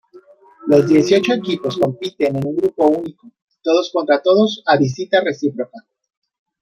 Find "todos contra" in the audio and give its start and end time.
3.61-4.19